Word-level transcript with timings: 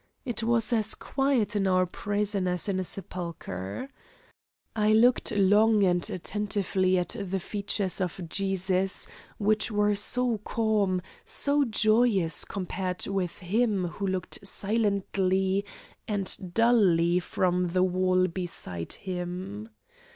It 0.25 0.41
was 0.41 0.73
as 0.73 0.95
quiet 0.95 1.55
in 1.55 1.67
our 1.67 1.85
prison 1.85 2.47
as 2.47 2.67
in 2.67 2.79
a 2.79 2.83
sepulchre. 2.83 3.87
I 4.75 4.93
looked 4.93 5.29
long 5.31 5.83
and 5.83 6.03
attentively 6.09 6.97
at 6.97 7.09
the 7.19 7.39
features 7.39 8.01
of 8.01 8.19
Jesus, 8.27 9.07
which 9.37 9.69
were 9.69 9.93
so 9.93 10.39
calm, 10.39 11.03
so 11.23 11.65
joyous 11.65 12.45
compared 12.45 13.05
with 13.05 13.37
him 13.37 13.89
who 13.89 14.07
looked 14.07 14.39
silently 14.43 15.65
and 16.07 16.51
dully 16.51 17.19
from 17.19 17.67
the 17.67 17.83
wall 17.83 18.25
beside 18.25 18.93
Him. 18.93 19.69